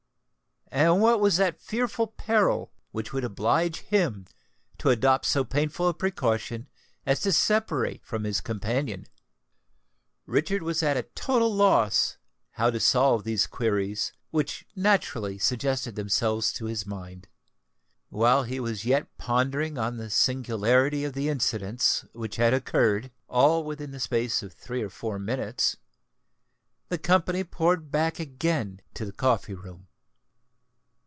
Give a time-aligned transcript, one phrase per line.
[0.73, 4.25] and what was that fearful peril which would oblige him
[4.77, 6.65] to adopt so painful a precaution
[7.05, 9.05] as to separate from his companion?
[10.25, 12.15] Richard was at a total loss
[12.51, 17.27] how to solve these queries which naturally suggested themselves to his mind.
[18.07, 23.65] While he was yet pondering on the singularity of the incidents which had occurred, all
[23.65, 25.75] within the space of three or four minutes,
[26.87, 29.87] the company poured back again to the coffee room.